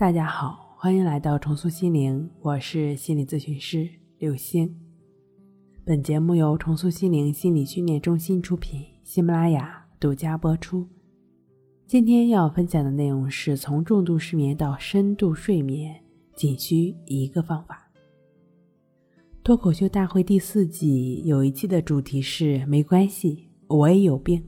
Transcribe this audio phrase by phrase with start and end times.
[0.00, 4.74] 大家好，欢迎来到重塑心灵，我是心理咨询师刘星。
[5.84, 10.88] 本节目由重塑心灵心理训练中心出品，喜马拉雅独家播出。
[11.86, 15.94] 今天要分享的内容是从重度失眠到深度睡眠，
[16.34, 17.92] 仅需一个方法。
[19.44, 24.42] 脱口秀大会第四季有一期的主题是“没关系，我也有病”，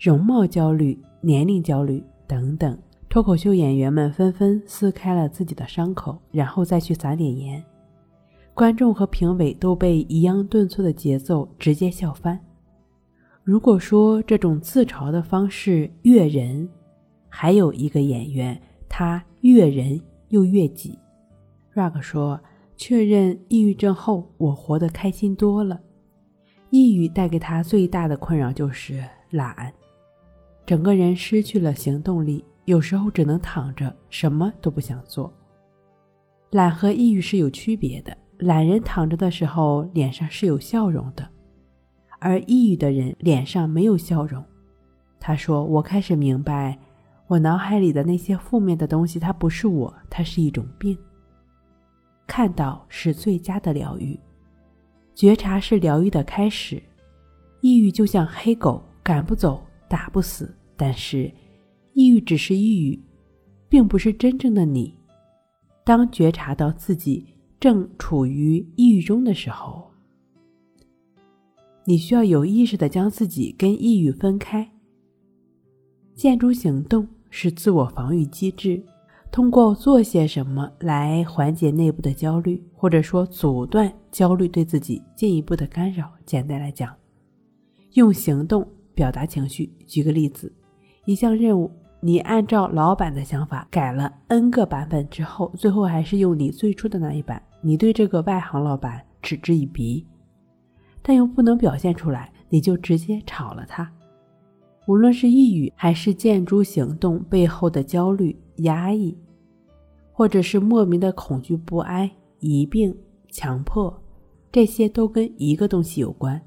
[0.00, 2.78] 容貌焦虑、年龄焦虑等等。
[3.16, 7.64] 脱口秀演员们纷纷撕开了自己的伤口，然后再去撒点盐。
[8.52, 12.38] 观众和评委都被抑扬顿挫的节奏直接笑翻。
[13.42, 16.68] 如果说这种自嘲的方式悦人，
[17.26, 20.98] 还有一个演员他悦人又悦己。
[21.72, 22.38] Rag 说
[22.76, 25.80] ：“确认抑郁症后，我活得开心多了。
[26.68, 29.72] 抑郁带给他最大的困扰就是懒，
[30.66, 35.32] 整个人失去了行动力。”有时候只能躺着，什么都不想做。
[36.50, 38.16] 懒和抑郁是有区别的。
[38.38, 41.26] 懒人躺着的时候脸上是有笑容的，
[42.18, 44.44] 而抑郁的人脸上没有笑容。
[45.18, 46.78] 他说：“我开始明白，
[47.28, 50.96] 我脑海里的那些负面的东西，它不是我，它是一种病。
[52.26, 54.18] 看到是最佳的疗愈，
[55.14, 56.82] 觉察是疗愈的开始。
[57.60, 61.32] 抑郁就像黑狗，赶不走，打不死，但是……”
[61.96, 63.00] 抑郁只是抑郁，
[63.70, 64.94] 并不是真正的你。
[65.82, 67.24] 当觉察到自己
[67.58, 69.90] 正处于抑郁中的时候，
[71.86, 74.70] 你需要有意识的将自己跟抑郁分开。
[76.14, 78.82] 建筑行动是自我防御机制，
[79.32, 86.12] 通过做些什么来缓解内部的焦虑，或者说阻断焦虑对自己进一步的干扰。
[86.26, 86.94] 简单来讲，
[87.94, 89.72] 用行动表达情绪。
[89.86, 90.52] 举个例子，
[91.06, 91.70] 一项任务。
[92.06, 97.42] 你按照老板的想法改了 N 个版本之后，最后还是用你最初的那一版。
[97.60, 100.06] 你对这个外行老板嗤之以鼻，
[101.02, 103.90] 但又不能表现出来，你就直接炒了他。
[104.86, 109.18] 无论是抑郁还是建筑行动背后的焦虑、压抑，
[110.12, 112.08] 或者是莫名的恐惧、不安、
[112.38, 112.96] 疑病、
[113.32, 113.92] 强迫，
[114.52, 116.40] 这些都跟一个东西有关：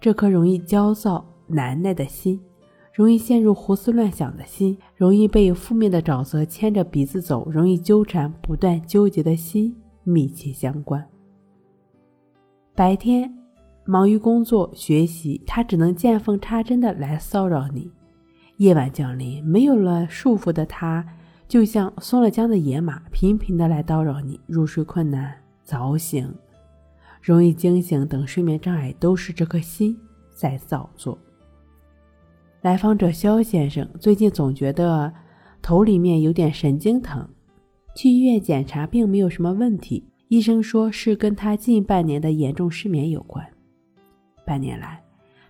[0.00, 2.40] 这颗容易焦躁难耐的心。
[2.96, 11.06] 容易陷入胡思乱想的心，容易被负面的沼泽牵着鼻子走，容易纠缠不断纠结的心密切相关。
[12.74, 13.30] 白天
[13.84, 17.90] 忙于工作学习，他只能见缝插针的来骚扰你；
[18.56, 21.06] 夜晚降临，没有了束缚的他，
[21.46, 24.40] 就像松了缰的野马，频频的来叨扰你。
[24.46, 26.34] 入睡困难、早醒、
[27.20, 29.94] 容易惊醒等睡眠障碍，都是这颗心
[30.34, 31.18] 在造作。
[32.62, 35.12] 来访者肖先生最近总觉得
[35.62, 37.28] 头里面有点神经疼，
[37.94, 43.46] 去医院检查并没有什么问题，医生说是跟他近半年的严重失眠有关。
[44.44, 45.02] 半年来，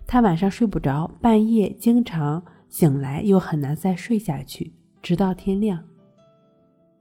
[0.05, 5.83] 他晚上睡不着，半夜经常醒来又很难再睡下去，直到天亮。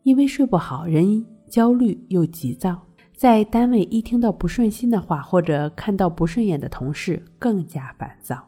[0.02, 2.80] 因为睡不好，人焦虑又急躁，
[3.14, 8.46] 在单位一听到不顺心的话或者看到不顺眼的同事，更加烦躁。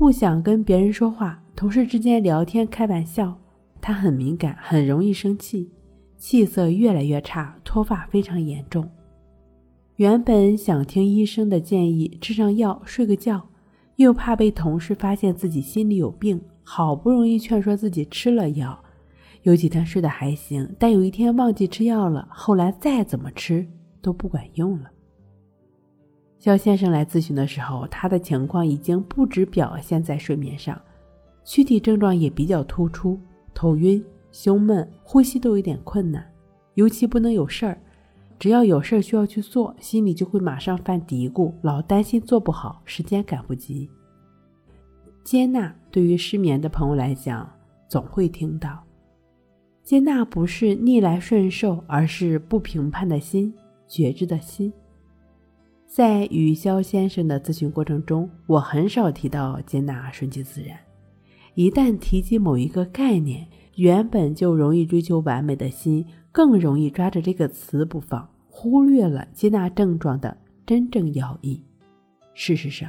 [0.00, 3.38] 不想跟别人说话，同事之间聊天开玩笑，
[3.82, 5.70] 他很敏感，很容易生气，
[6.16, 8.90] 气色越来越差，脱发非常严重。
[9.96, 13.46] 原本想听医生的建议，吃上药睡个觉，
[13.96, 18.82] 又怕被同事发现自己心里有病，好不容易劝说自己吃了药，
[19.42, 23.68] 有几天睡得还行，但有一天忘记吃药了，后来再怎么吃
[24.00, 24.90] 都不管用了。
[26.40, 30.80] 肖先生来咨询的时候，他的情况已经不止表现在睡眠上，
[31.44, 33.20] 躯体症状也比较突出，
[33.52, 34.02] 头晕、
[34.32, 36.26] 胸闷、呼吸都有点困难，
[36.76, 37.78] 尤其不能有事儿，
[38.38, 43.90] 只要有事儿需要去做，心里就会马上犯嘀咕，老担心做不好，时间赶不及。
[45.22, 47.46] 接纳对于失眠的朋友来讲，
[47.86, 48.82] 总会听到，
[49.82, 53.52] 接纳不是逆来顺受，而是不评判的心，
[53.86, 54.72] 觉知的心。
[55.90, 60.78] 在与肖先生的咨询过程中，我很少提到接纳、顺其自然。
[61.54, 63.44] 一旦提及某一个概念，
[63.74, 71.60] 原本就容易追求完美的心，更容易抓着这个词不放，忽略了接纳症状的真正要义。
[72.34, 72.88] 事实上，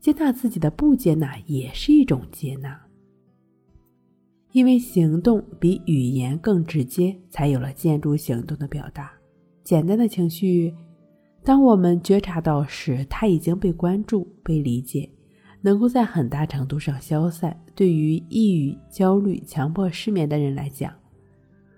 [0.00, 2.76] 接纳自己的不接纳也是一种接纳，
[4.50, 9.12] 因为行动比语言更直接，才有了建筑行动的表达。
[9.62, 10.74] 简单的情绪。
[11.42, 15.08] 当我们觉察到时，他已经被关注、被理解；
[15.62, 17.58] 能够在很大程度上消散。
[17.74, 20.92] 对于抑郁、焦虑、强迫失眠的人来讲，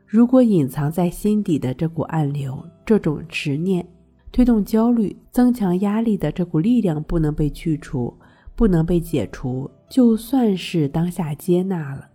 [0.05, 3.87] 如果隐藏在心底的这股暗流、这种执念、
[4.33, 8.13] 推动焦虑、增强压力的这股力量不能被去除、
[8.57, 12.11] 不能被解除，就算是当下接纳了，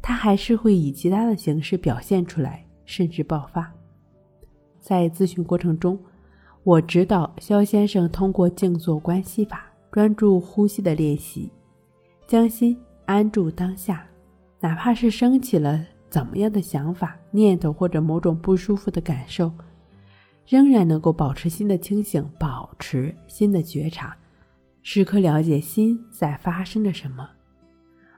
[0.00, 3.70] 它还是会以其他的形式表现出来，甚至爆发。
[4.80, 5.98] 在咨询过程中，
[6.66, 11.48] 我指导肖先生通过静坐关系法、专注呼吸的练习，
[12.26, 14.04] 将心安住当下，
[14.58, 15.80] 哪怕是升起了
[16.10, 19.52] 怎么样的想法、念头或者某种不舒服的感受，
[20.44, 24.16] 仍然能够保持心的清醒，保持心的觉察，
[24.82, 27.30] 时刻了解心在发生着什么，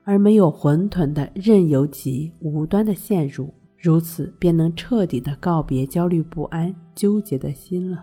[0.04, 3.52] 而没有混沌的任由其无端的陷入。
[3.76, 8.02] 如此，便能彻底的告别焦虑不安、纠结的心了。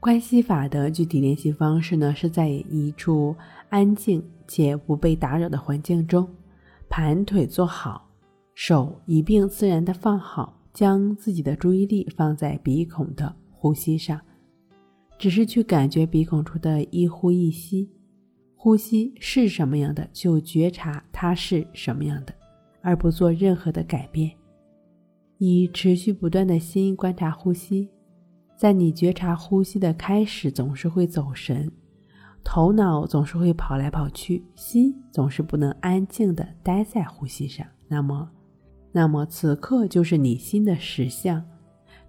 [0.00, 3.36] 关系法的具体练习方式呢，是在一处
[3.68, 6.26] 安静且不被打扰的环境中，
[6.88, 8.08] 盘腿坐好，
[8.54, 14.18] 手一并自然的放好，将自己的注意力放在鼻孔的呼吸上，
[15.18, 17.86] 只是去感觉鼻孔处的一呼一吸，
[18.56, 22.32] 呼吸是什么样的，就觉察它是什么样的。
[22.80, 24.30] 而不做任何的改变，
[25.36, 27.90] 以持续不断的心观察呼吸。
[28.60, 31.72] 在你觉察呼吸的开始，总是会走神，
[32.44, 37.66] 头脑总是会跑来跑去，心总是不能安静的待在呼吸上。
[37.88, 38.30] 那么，
[38.92, 41.42] 那么此刻就是你心的实相。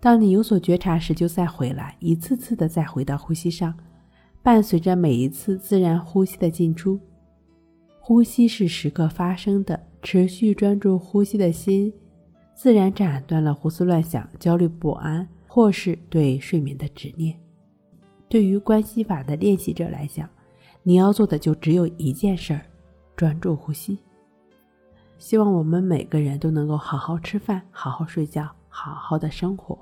[0.01, 3.73] 当你有所觉察时，就再回来，一次次的再回到呼吸上，
[4.43, 6.99] 伴随着每一次自然呼吸的进出。
[8.01, 9.79] 呼吸是时刻发生的。
[10.03, 11.93] 持续专注呼吸的心，
[12.53, 17.37] 自然斩断了胡思乱想、焦虑不安，或是对睡眠的执念。
[18.29, 20.29] 对于关系法的练习者来讲，
[20.81, 22.65] 你要做的就只有一件事儿：
[23.17, 23.99] 专注呼吸。
[25.17, 29.77] 希望我们每个人都能够好好吃饭、好好睡觉、好好的生活。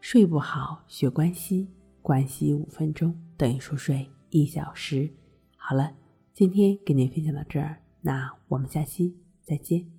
[0.00, 1.68] 睡不好，学关系，
[2.00, 5.10] 关系五分钟等于熟睡一小时。
[5.58, 5.92] 好了，
[6.32, 7.82] 今天给您分享到这儿。
[8.00, 9.97] 那我们下期再见。